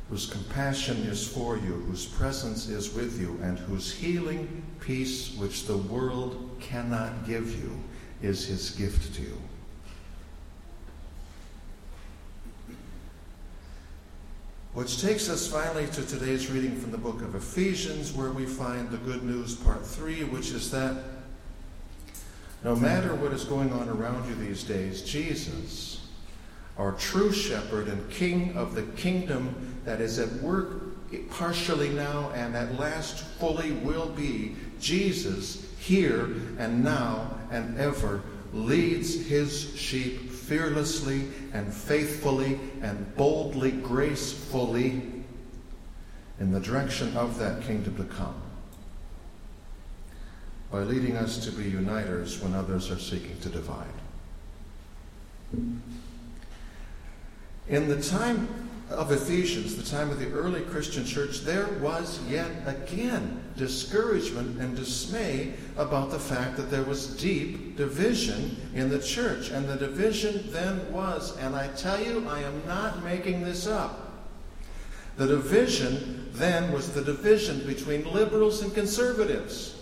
whose 0.08 0.24
compassion 0.24 0.96
is 1.02 1.28
for 1.28 1.58
you, 1.58 1.74
whose 1.74 2.06
presence 2.06 2.66
is 2.66 2.94
with 2.94 3.20
you, 3.20 3.38
and 3.42 3.58
whose 3.58 3.92
healing 3.92 4.62
peace, 4.80 5.36
which 5.36 5.66
the 5.66 5.76
world 5.76 6.56
cannot 6.60 7.26
give 7.26 7.60
you, 7.60 7.78
is 8.22 8.46
his 8.46 8.70
gift 8.70 9.14
to 9.16 9.20
you. 9.20 9.36
Which 14.74 15.00
takes 15.00 15.28
us 15.28 15.46
finally 15.50 15.86
to 15.88 16.06
today's 16.06 16.50
reading 16.50 16.76
from 16.76 16.90
the 16.90 16.98
book 16.98 17.22
of 17.22 17.34
Ephesians, 17.34 18.12
where 18.12 18.30
we 18.30 18.44
find 18.44 18.90
the 18.90 18.98
good 18.98 19.24
news, 19.24 19.54
part 19.54 19.84
three, 19.84 20.24
which 20.24 20.50
is 20.50 20.70
that 20.70 20.96
no 22.62 22.76
matter 22.76 23.14
what 23.14 23.32
is 23.32 23.44
going 23.44 23.72
on 23.72 23.88
around 23.88 24.28
you 24.28 24.34
these 24.34 24.62
days, 24.62 25.02
Jesus, 25.02 26.06
our 26.76 26.92
true 26.92 27.32
shepherd 27.32 27.88
and 27.88 28.08
king 28.10 28.56
of 28.56 28.74
the 28.74 28.82
kingdom 28.82 29.80
that 29.84 30.00
is 30.00 30.18
at 30.18 30.30
work 30.42 30.82
partially 31.30 31.88
now 31.88 32.30
and 32.34 32.54
at 32.54 32.78
last 32.78 33.24
fully 33.38 33.72
will 33.72 34.10
be 34.10 34.54
Jesus, 34.80 35.66
here 35.78 36.24
and 36.58 36.84
now 36.84 37.38
and 37.50 37.78
ever, 37.78 38.22
leads 38.52 39.26
his 39.26 39.74
sheep 39.76 40.27
fearlessly 40.48 41.28
and 41.52 41.72
faithfully 41.72 42.58
and 42.80 43.14
boldly, 43.16 43.70
gracefully 43.70 45.02
in 46.40 46.52
the 46.52 46.60
direction 46.60 47.14
of 47.16 47.38
that 47.38 47.62
kingdom 47.62 47.94
to 47.96 48.04
come 48.04 48.34
by 50.70 50.80
leading 50.80 51.16
us 51.16 51.44
to 51.44 51.52
be 51.52 51.64
uniters 51.64 52.40
when 52.40 52.54
others 52.54 52.90
are 52.90 52.98
seeking 52.98 53.38
to 53.40 53.48
divide. 53.48 53.86
In 57.68 57.88
the 57.88 58.00
time 58.02 58.67
of 58.90 59.12
Ephesians, 59.12 59.76
the 59.76 59.82
time 59.82 60.10
of 60.10 60.18
the 60.18 60.30
early 60.32 60.62
Christian 60.62 61.04
church, 61.04 61.40
there 61.40 61.68
was 61.80 62.20
yet 62.28 62.50
again 62.66 63.42
discouragement 63.56 64.58
and 64.60 64.74
dismay 64.74 65.52
about 65.76 66.10
the 66.10 66.18
fact 66.18 66.56
that 66.56 66.70
there 66.70 66.84
was 66.84 67.08
deep 67.16 67.76
division 67.76 68.56
in 68.74 68.88
the 68.88 68.98
church. 68.98 69.50
And 69.50 69.68
the 69.68 69.76
division 69.76 70.44
then 70.52 70.90
was, 70.92 71.36
and 71.38 71.54
I 71.54 71.68
tell 71.68 72.02
you, 72.02 72.26
I 72.28 72.40
am 72.40 72.62
not 72.66 73.04
making 73.04 73.42
this 73.42 73.66
up. 73.66 74.24
The 75.16 75.26
division 75.26 76.30
then 76.32 76.72
was 76.72 76.92
the 76.92 77.02
division 77.02 77.66
between 77.66 78.10
liberals 78.12 78.62
and 78.62 78.72
conservatives. 78.72 79.74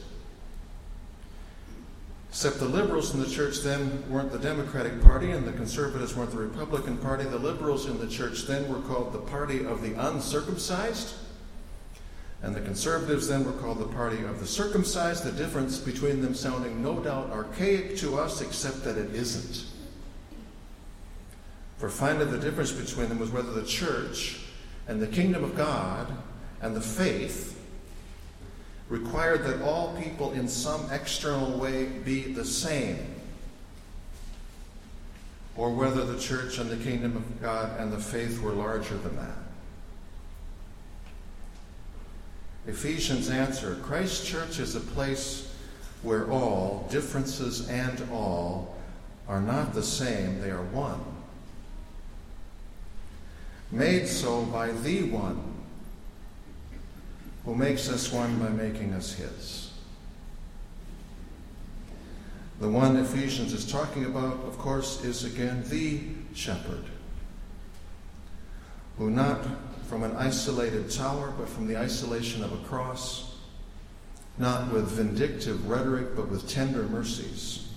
Except 2.37 2.59
the 2.59 2.69
liberals 2.69 3.15
in 3.15 3.21
the 3.21 3.31
church 3.31 3.61
then 3.61 4.05
weren't 4.11 4.31
the 4.31 4.39
Democratic 4.39 5.01
Party 5.03 5.31
and 5.31 5.49
the 5.49 5.53
conservatives 5.53 6.15
weren't 6.15 6.33
the 6.33 6.37
Republican 6.37 6.99
Party. 6.99 7.25
The 7.25 7.39
liberals 7.39 7.87
in 7.87 7.99
the 7.99 8.07
church 8.07 8.43
then 8.43 8.69
were 8.69 8.81
called 8.81 9.15
the 9.15 9.21
party 9.21 9.65
of 9.65 9.81
the 9.81 9.95
uncircumcised. 9.95 11.15
And 12.43 12.55
the 12.55 12.61
conservatives 12.61 13.27
then 13.27 13.47
were 13.47 13.59
called 13.59 13.79
the 13.79 13.87
party 13.87 14.23
of 14.25 14.39
the 14.39 14.47
circumcised, 14.47 15.25
the 15.25 15.33
difference 15.33 15.79
between 15.79 16.21
them 16.21 16.35
sounding 16.35 16.83
no 16.83 17.01
doubt 17.01 17.31
archaic 17.31 17.97
to 18.01 18.19
us, 18.19 18.43
except 18.43 18.85
that 18.85 18.99
it 18.99 19.15
isn't. 19.15 19.65
For 21.79 21.89
finally, 21.89 22.27
the 22.27 22.39
difference 22.39 22.71
between 22.71 23.09
them 23.09 23.19
was 23.19 23.31
whether 23.31 23.53
the 23.53 23.65
church 23.65 24.41
and 24.89 25.01
the 25.01 25.07
kingdom 25.07 25.43
of 25.43 25.57
God 25.57 26.15
and 26.61 26.77
the 26.77 26.83
faith 26.83 27.56
required 28.89 29.45
that 29.45 29.63
all 29.63 29.97
people 30.01 30.33
in 30.33 30.47
some 30.49 30.89
external 30.91 31.59
way 31.59 31.87
be 31.87 32.23
the 32.33 32.45
same, 32.45 32.99
or 35.57 35.71
whether 35.71 36.05
the 36.05 36.19
church 36.19 36.59
and 36.59 36.71
the 36.71 36.77
kingdom 36.77 37.17
of 37.17 37.43
God 37.43 37.81
and 37.81 37.93
the 37.93 37.99
faith 37.99 38.41
were 38.41 38.53
larger 38.53 38.97
than 38.99 39.17
that. 39.17 39.37
Ephesians 42.67 43.31
answer 43.31 43.77
Christ's 43.83 44.27
church 44.27 44.59
is 44.59 44.75
a 44.75 44.81
place 44.81 45.53
where 46.03 46.31
all, 46.31 46.87
differences 46.91 47.69
and 47.69 48.07
all, 48.13 48.77
are 49.29 49.41
not 49.41 49.75
the 49.75 49.83
same, 49.83 50.41
they 50.41 50.51
are 50.51 50.63
one. 50.65 51.01
Made 53.73 54.07
so 54.07 54.45
by 54.45 54.71
the 54.71 55.05
one 55.05 55.56
who 57.47 57.55
makes 57.55 57.89
us 57.89 58.13
one 58.13 58.39
by 58.41 58.49
making 58.49 58.93
us 58.93 59.15
his. 59.15 59.71
The 62.59 62.69
one 62.69 62.97
Ephesians 62.97 63.53
is 63.53 63.71
talking 63.71 64.05
about, 64.05 64.41
of 64.47 64.59
course, 64.59 65.05
is 65.05 65.25
again 65.25 65.63
the 65.69 66.01
shepherd, 66.35 66.85
who 68.99 69.11
not 69.11 69.47
from 69.89 70.03
an 70.03 70.17
isolated 70.17 70.91
tower, 70.91 71.33
but 71.39 71.49
from 71.49 71.69
the 71.69 71.79
isolation 71.79 72.43
of 72.43 72.53
a 72.53 72.65
cross, 72.67 73.37
not 74.39 74.73
with 74.73 74.89
vindictive 74.89 75.69
rhetoric, 75.69 76.17
but 76.17 76.29
with 76.29 76.49
tender 76.49 76.83
mercies, 76.85 77.69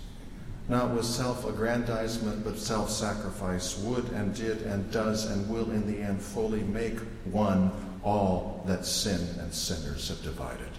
not 0.67 0.95
with 0.95 1.05
self 1.05 1.45
aggrandizement, 1.45 2.43
but 2.43 2.57
self 2.57 2.89
sacrifice, 2.89 3.77
would 3.79 4.05
and 4.13 4.33
did 4.33 4.63
and 4.63 4.89
does 4.91 5.29
and 5.29 5.47
will 5.47 5.69
in 5.69 5.85
the 5.85 6.01
end 6.01 6.19
fully 6.19 6.63
make 6.63 6.97
one 7.25 7.71
all 8.03 8.63
that 8.65 8.85
sin 8.85 9.19
and 9.39 9.53
sinners 9.53 10.09
have 10.09 10.21
divided. 10.23 10.69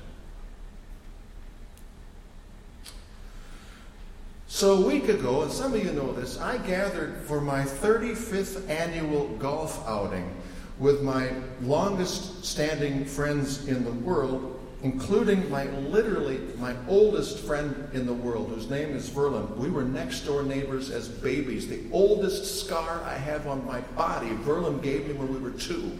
So 4.48 4.74
a 4.74 4.86
week 4.86 5.08
ago, 5.08 5.42
and 5.42 5.50
some 5.50 5.74
of 5.74 5.84
you 5.84 5.92
know 5.92 6.12
this, 6.12 6.38
I 6.38 6.58
gathered 6.58 7.22
for 7.22 7.40
my 7.40 7.62
35th 7.62 8.68
annual 8.68 9.28
golf 9.38 9.86
outing 9.86 10.30
with 10.78 11.02
my 11.02 11.30
longest 11.62 12.44
standing 12.44 13.04
friends 13.04 13.68
in 13.68 13.84
the 13.84 13.92
world, 13.92 14.60
including 14.82 15.48
my 15.50 15.64
literally 15.78 16.40
my 16.58 16.74
oldest 16.88 17.38
friend 17.38 17.88
in 17.92 18.06
the 18.06 18.12
world, 18.12 18.48
whose 18.48 18.68
name 18.68 18.96
is 18.96 19.08
Verlin. 19.08 19.56
We 19.56 19.70
were 19.70 19.84
next 19.84 20.22
door 20.22 20.42
neighbors 20.42 20.90
as 20.90 21.08
babies. 21.08 21.68
The 21.68 21.82
oldest 21.92 22.60
scar 22.60 23.02
I 23.04 23.14
have 23.14 23.46
on 23.46 23.64
my 23.66 23.80
body, 23.80 24.30
Verlin 24.30 24.82
gave 24.82 25.06
me 25.06 25.14
when 25.14 25.32
we 25.32 25.38
were 25.38 25.56
two. 25.56 25.96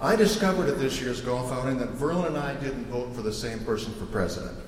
I 0.00 0.16
discovered 0.16 0.68
at 0.68 0.78
this 0.78 1.00
year's 1.00 1.20
golf 1.20 1.50
outing 1.50 1.78
that 1.78 1.94
Verlin 1.94 2.26
and 2.26 2.36
I 2.36 2.54
didn't 2.56 2.86
vote 2.86 3.14
for 3.14 3.22
the 3.22 3.32
same 3.32 3.60
person 3.60 3.94
for 3.94 4.04
president. 4.06 4.58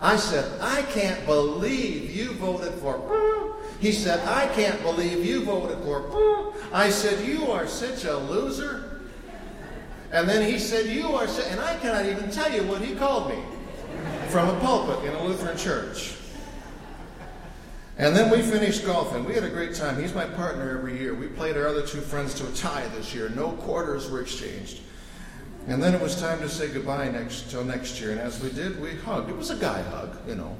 I 0.00 0.16
said, 0.16 0.60
I 0.60 0.82
can't 0.82 1.26
believe 1.26 2.14
you 2.14 2.32
voted 2.32 2.72
for. 2.74 3.46
He 3.80 3.92
said, 3.92 4.20
I 4.28 4.46
can't 4.48 4.80
believe 4.82 5.24
you 5.24 5.42
voted 5.42 5.78
for. 5.78 6.52
I 6.72 6.90
said, 6.90 7.26
You 7.26 7.50
are 7.50 7.66
such 7.66 8.04
a 8.04 8.14
loser. 8.14 9.00
And 10.12 10.28
then 10.28 10.46
he 10.46 10.58
said, 10.58 10.86
You 10.86 11.06
are, 11.14 11.24
and 11.24 11.60
I 11.60 11.78
cannot 11.78 12.04
even 12.04 12.30
tell 12.30 12.52
you 12.52 12.62
what 12.64 12.82
he 12.82 12.94
called 12.94 13.30
me 13.30 13.42
from 14.28 14.50
a 14.50 14.60
pulpit 14.60 15.02
in 15.08 15.14
a 15.14 15.24
Lutheran 15.24 15.56
church. 15.56 16.14
And 18.00 18.16
then 18.16 18.30
we 18.30 18.40
finished 18.40 18.86
golfing. 18.86 19.26
We 19.26 19.34
had 19.34 19.44
a 19.44 19.50
great 19.50 19.74
time. 19.74 20.00
He's 20.00 20.14
my 20.14 20.24
partner 20.24 20.70
every 20.70 20.98
year. 20.98 21.12
We 21.14 21.26
played 21.26 21.58
our 21.58 21.66
other 21.66 21.86
two 21.86 22.00
friends 22.00 22.32
to 22.36 22.48
a 22.48 22.50
tie 22.52 22.88
this 22.96 23.14
year. 23.14 23.28
No 23.28 23.52
quarters 23.52 24.10
were 24.10 24.22
exchanged. 24.22 24.80
And 25.68 25.82
then 25.82 25.94
it 25.94 26.00
was 26.00 26.18
time 26.18 26.38
to 26.38 26.48
say 26.48 26.70
goodbye 26.70 27.10
next 27.10 27.50
till 27.50 27.62
next 27.62 28.00
year. 28.00 28.12
And 28.12 28.18
as 28.18 28.42
we 28.42 28.50
did, 28.52 28.80
we 28.80 28.94
hugged. 28.94 29.28
It 29.28 29.36
was 29.36 29.50
a 29.50 29.56
guy 29.56 29.82
hug, 29.82 30.16
you 30.26 30.34
know. 30.34 30.56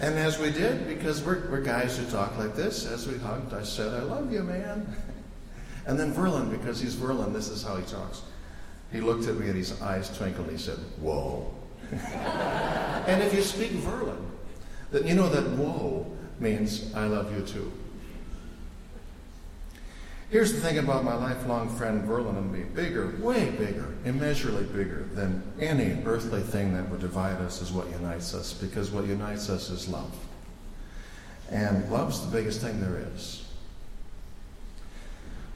And 0.00 0.18
as 0.18 0.36
we 0.40 0.50
did, 0.50 0.88
because 0.88 1.22
we're, 1.22 1.48
we're 1.48 1.60
guys 1.60 1.96
who 1.96 2.04
talk 2.06 2.36
like 2.38 2.56
this, 2.56 2.86
as 2.86 3.06
we 3.06 3.16
hugged, 3.16 3.54
I 3.54 3.62
said, 3.62 3.94
I 3.94 4.02
love 4.02 4.32
you, 4.32 4.42
man. 4.42 4.86
And 5.86 6.00
then 6.00 6.14
Verlin, 6.14 6.50
because 6.50 6.80
he's 6.80 6.94
Verlin, 6.94 7.34
this 7.34 7.50
is 7.50 7.62
how 7.62 7.76
he 7.76 7.84
talks. 7.84 8.22
He 8.90 9.02
looked 9.02 9.28
at 9.28 9.36
me 9.36 9.48
and 9.48 9.56
his 9.56 9.82
eyes 9.82 10.08
twinkled 10.16 10.50
he 10.50 10.56
said, 10.56 10.78
Whoa. 10.98 11.54
and 11.92 13.22
if 13.22 13.34
you 13.34 13.42
speak 13.42 13.72
Verlin, 13.72 14.16
that 14.90 15.04
you 15.04 15.14
know 15.14 15.28
that 15.28 15.44
whoa 15.58 16.06
means 16.38 16.94
I 16.94 17.06
love 17.06 17.34
you 17.36 17.44
too. 17.44 17.72
Here's 20.30 20.52
the 20.52 20.60
thing 20.60 20.78
about 20.78 21.04
my 21.04 21.14
lifelong 21.14 21.68
friend 21.68 22.02
Verlin 22.08 22.36
and 22.36 22.52
me 22.52 22.64
bigger, 22.64 23.14
way 23.20 23.50
bigger, 23.50 23.94
immeasurably 24.04 24.64
bigger 24.64 25.06
than 25.12 25.42
any 25.60 26.02
earthly 26.04 26.40
thing 26.40 26.74
that 26.74 26.88
would 26.90 27.00
divide 27.00 27.36
us 27.36 27.62
is 27.62 27.70
what 27.70 27.88
unites 27.90 28.34
us, 28.34 28.52
because 28.52 28.90
what 28.90 29.06
unites 29.06 29.48
us 29.48 29.70
is 29.70 29.86
love. 29.86 30.12
And 31.50 31.88
love's 31.88 32.24
the 32.24 32.32
biggest 32.36 32.60
thing 32.60 32.80
there 32.80 33.00
is. 33.14 33.43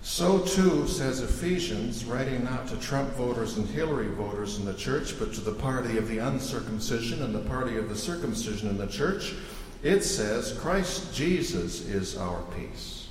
So 0.08 0.38
too, 0.38 0.88
says 0.88 1.20
Ephesians, 1.20 2.06
writing 2.06 2.42
not 2.42 2.66
to 2.68 2.76
Trump 2.78 3.10
voters 3.10 3.58
and 3.58 3.68
Hillary 3.68 4.08
voters 4.08 4.58
in 4.58 4.64
the 4.64 4.72
church, 4.72 5.18
but 5.18 5.34
to 5.34 5.42
the 5.42 5.52
party 5.52 5.98
of 5.98 6.08
the 6.08 6.16
uncircumcision 6.16 7.22
and 7.22 7.34
the 7.34 7.46
party 7.46 7.76
of 7.76 7.90
the 7.90 7.94
circumcision 7.94 8.70
in 8.70 8.78
the 8.78 8.86
church, 8.86 9.34
it 9.82 10.00
says, 10.00 10.58
Christ 10.58 11.14
Jesus 11.14 11.84
is 11.84 12.16
our 12.16 12.42
peace. 12.56 13.10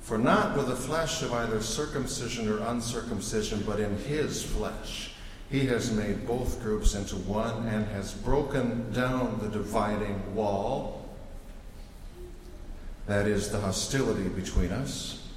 For 0.00 0.18
not 0.18 0.56
with 0.56 0.66
the 0.66 0.76
flesh 0.76 1.22
of 1.22 1.32
either 1.32 1.62
circumcision 1.62 2.48
or 2.48 2.58
uncircumcision, 2.58 3.62
but 3.64 3.78
in 3.78 3.96
his 3.98 4.42
flesh, 4.42 5.12
he 5.48 5.64
has 5.66 5.92
made 5.92 6.26
both 6.26 6.60
groups 6.60 6.96
into 6.96 7.14
one 7.14 7.68
and 7.68 7.86
has 7.86 8.14
broken 8.14 8.92
down 8.92 9.38
the 9.40 9.48
dividing 9.48 10.34
wall 10.34 11.05
that 13.06 13.26
is, 13.26 13.50
the 13.50 13.60
hostility 13.60 14.28
between 14.28 14.70
us, 14.70 15.28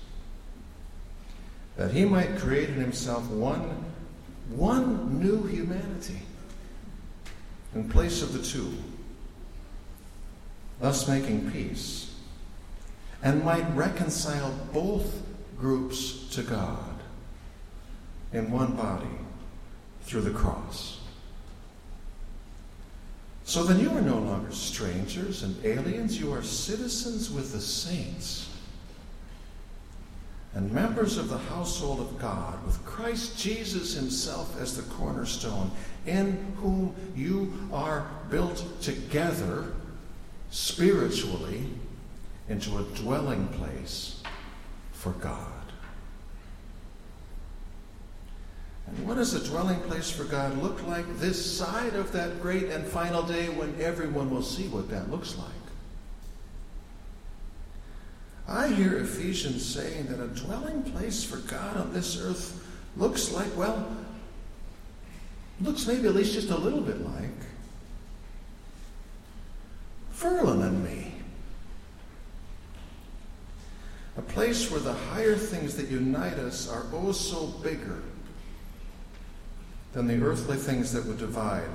that 1.78 1.92
he 1.92 2.06
might 2.06 2.38
create 2.38 2.70
in 2.70 2.82
himself 2.82 3.28
one, 3.30 3.86
one 4.50 5.20
new 5.20 5.44
humanity 5.44 6.22
in 7.76 7.88
place 7.90 8.22
of 8.22 8.34
the 8.34 8.42
two, 8.42 8.74
thus 10.80 11.08
making 11.08 11.52
peace, 11.52 12.16
and 13.22 13.44
might 13.44 13.70
reconcile 13.76 14.54
both 14.74 15.22
groups 15.58 16.28
to 16.32 16.42
God 16.42 17.00
in 18.34 18.50
one 18.50 18.76
body 18.76 19.06
through 20.04 20.22
the 20.22 20.32
cross. 20.32 20.99
So 23.50 23.64
then 23.64 23.80
you 23.80 23.90
are 23.98 24.02
no 24.02 24.20
longer 24.20 24.52
strangers 24.52 25.42
and 25.42 25.66
aliens, 25.66 26.20
you 26.20 26.32
are 26.32 26.44
citizens 26.44 27.32
with 27.32 27.52
the 27.52 27.60
saints 27.60 28.48
and 30.54 30.72
members 30.72 31.18
of 31.18 31.30
the 31.30 31.40
household 31.40 32.00
of 32.00 32.20
God, 32.20 32.64
with 32.64 32.86
Christ 32.86 33.40
Jesus 33.40 33.96
himself 33.96 34.56
as 34.62 34.78
the 34.78 34.84
cornerstone, 34.94 35.72
in 36.06 36.54
whom 36.58 36.94
you 37.16 37.52
are 37.74 38.08
built 38.30 38.64
together 38.84 39.74
spiritually 40.52 41.66
into 42.50 42.78
a 42.78 42.84
dwelling 43.02 43.48
place 43.48 44.22
for 44.92 45.14
God. 45.14 45.48
And 48.86 48.99
what 49.10 49.18
does 49.18 49.34
a 49.34 49.44
dwelling 49.44 49.80
place 49.82 50.12
for 50.12 50.24
God 50.26 50.56
look 50.62 50.86
like 50.86 51.18
this 51.18 51.58
side 51.58 51.96
of 51.96 52.12
that 52.12 52.40
great 52.44 52.66
and 52.66 52.86
final 52.86 53.24
day 53.24 53.50
when 53.50 53.74
everyone 53.82 54.30
will 54.30 54.44
see 54.44 54.68
what 54.68 54.88
that 54.92 55.10
looks 55.10 55.36
like? 55.36 55.48
I 58.48 58.68
hear 58.68 59.00
Ephesians 59.00 59.66
saying 59.66 60.06
that 60.10 60.24
a 60.24 60.28
dwelling 60.28 60.84
place 60.84 61.24
for 61.24 61.38
God 61.38 61.76
on 61.76 61.92
this 61.92 62.22
earth 62.22 62.64
looks 62.98 63.32
like, 63.32 63.48
well, 63.58 63.98
looks 65.60 65.88
maybe 65.88 66.08
at 66.08 66.14
least 66.14 66.34
just 66.34 66.52
a 66.52 66.58
little 66.58 66.82
bit 66.82 67.04
like 67.04 67.32
Verlin 70.14 70.62
and 70.62 70.84
me. 70.84 71.16
A 74.18 74.22
place 74.22 74.70
where 74.70 74.80
the 74.80 74.94
higher 74.94 75.36
things 75.36 75.76
that 75.78 75.90
unite 75.90 76.34
us 76.34 76.70
are 76.70 76.86
oh 76.94 77.12
so 77.12 77.48
bigger 77.64 78.04
than 79.94 80.08
the 80.08 80.22
earthly 80.24 80.58
things 80.58 80.94
that 80.94 81.06
would 81.06 81.18
divide. 81.18 81.70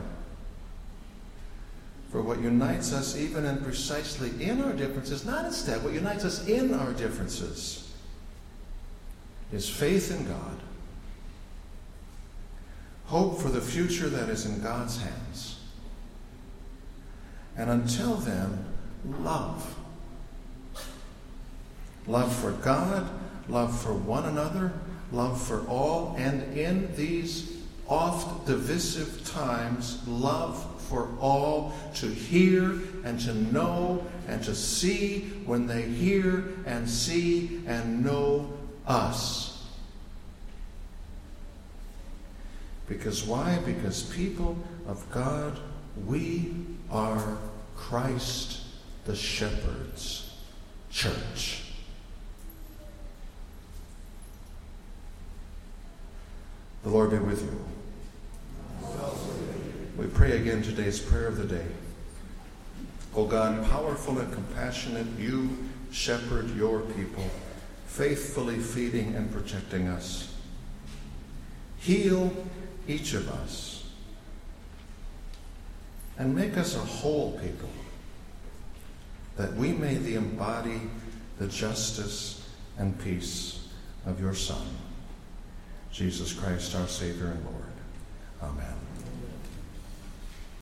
For 2.10 2.22
what 2.22 2.40
unites 2.40 2.92
us, 2.92 3.16
even 3.16 3.44
and 3.44 3.62
precisely 3.62 4.30
in 4.42 4.62
our 4.62 4.72
differences, 4.72 5.24
not 5.24 5.44
instead, 5.44 5.82
what 5.82 5.94
unites 5.94 6.24
us 6.24 6.46
in 6.46 6.72
our 6.72 6.92
differences, 6.92 7.92
is 9.52 9.68
faith 9.68 10.10
in 10.16 10.26
God, 10.26 10.60
hope 13.06 13.40
for 13.40 13.48
the 13.48 13.60
future 13.60 14.08
that 14.08 14.28
is 14.28 14.46
in 14.46 14.62
God's 14.62 15.02
hands, 15.02 15.58
and 17.56 17.68
until 17.68 18.14
then, 18.14 18.64
love. 19.20 19.74
Love 22.06 22.34
for 22.34 22.52
God, 22.52 23.08
love 23.48 23.76
for 23.80 23.94
one 23.94 24.24
another, 24.24 24.72
love 25.10 25.40
for 25.40 25.66
all, 25.66 26.14
and 26.18 26.56
in 26.56 26.94
these 26.96 27.53
oft 27.88 28.46
divisive 28.46 29.26
times, 29.26 30.06
love 30.06 30.80
for 30.82 31.08
all 31.20 31.72
to 31.94 32.06
hear 32.06 32.78
and 33.04 33.18
to 33.20 33.34
know 33.34 34.06
and 34.28 34.42
to 34.44 34.54
see 34.54 35.20
when 35.44 35.66
they 35.66 35.82
hear 35.82 36.44
and 36.66 36.88
see 36.88 37.62
and 37.66 38.04
know 38.04 38.52
us. 38.86 39.66
Because 42.88 43.24
why? 43.24 43.58
Because 43.64 44.02
people 44.02 44.58
of 44.86 45.10
God, 45.10 45.58
we 46.06 46.54
are 46.90 47.38
Christ 47.76 48.60
the 49.04 49.16
Shepherd's 49.16 50.36
church. 50.90 51.62
The 56.82 56.90
Lord 56.90 57.10
be 57.10 57.18
with 57.18 57.42
you. 57.42 57.73
We 59.96 60.06
pray 60.06 60.32
again 60.32 60.62
today's 60.62 60.98
prayer 60.98 61.28
of 61.28 61.36
the 61.36 61.44
day. 61.44 61.66
O 63.14 63.26
God, 63.26 63.64
powerful 63.70 64.18
and 64.18 64.32
compassionate, 64.32 65.06
you 65.18 65.56
shepherd 65.92 66.54
your 66.56 66.80
people, 66.80 67.30
faithfully 67.86 68.58
feeding 68.58 69.14
and 69.14 69.32
protecting 69.32 69.86
us. 69.86 70.34
Heal 71.78 72.32
each 72.88 73.14
of 73.14 73.28
us 73.28 73.84
and 76.18 76.34
make 76.34 76.56
us 76.56 76.74
a 76.74 76.80
whole 76.80 77.38
people 77.38 77.68
that 79.36 79.54
we 79.54 79.72
may 79.72 80.14
embody 80.14 80.80
the 81.38 81.46
justice 81.46 82.48
and 82.78 82.98
peace 83.00 83.68
of 84.06 84.20
your 84.20 84.34
Son, 84.34 84.66
Jesus 85.92 86.32
Christ, 86.32 86.74
our 86.74 86.88
Savior 86.88 87.26
and 87.26 87.44
Lord. 87.44 87.64
Amen. 88.42 88.83